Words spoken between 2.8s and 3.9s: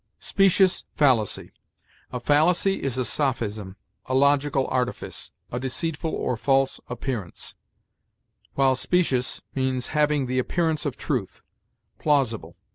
is a sophism,